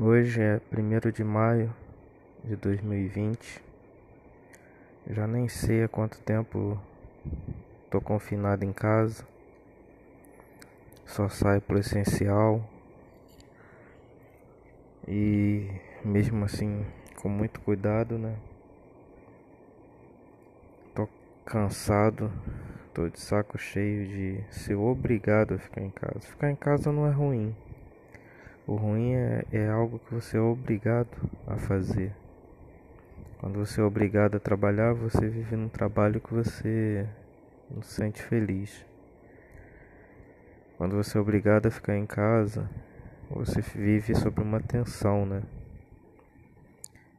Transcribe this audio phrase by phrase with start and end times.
[0.00, 1.74] Hoje é 1 de maio
[2.44, 3.60] de 2020.
[5.08, 6.80] Já nem sei há quanto tempo
[7.90, 9.26] tô confinado em casa.
[11.04, 12.62] Só saio pro essencial.
[15.08, 15.68] E
[16.04, 16.86] mesmo assim,
[17.20, 18.36] com muito cuidado, né?
[20.94, 21.08] Tô
[21.44, 22.30] cansado,
[22.94, 26.20] tô de saco cheio de ser obrigado a ficar em casa.
[26.20, 27.52] Ficar em casa não é ruim.
[28.68, 31.08] O ruim é, é algo que você é obrigado
[31.46, 32.14] a fazer.
[33.38, 37.08] Quando você é obrigado a trabalhar, você vive num trabalho que você
[37.70, 38.84] não se sente feliz.
[40.76, 42.68] Quando você é obrigado a ficar em casa,
[43.30, 45.42] você vive sob uma tensão, né?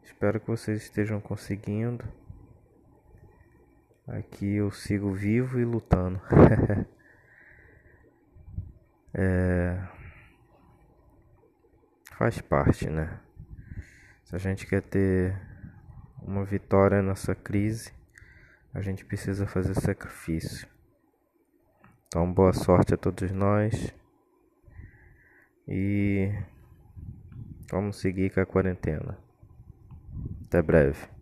[0.03, 2.05] Espero que vocês estejam conseguindo.
[4.08, 6.22] Aqui eu sigo vivo e lutando.
[9.16, 9.78] é
[12.20, 13.17] faz parte, né?
[14.25, 15.34] Se a gente quer ter
[16.22, 17.94] uma vitória nessa crise,
[18.73, 20.67] a gente precisa fazer sacrifício.
[22.08, 23.95] Então, boa sorte a todos nós
[25.66, 26.30] e
[27.72, 29.17] vamos seguir com a quarentena.
[30.45, 31.19] Até breve.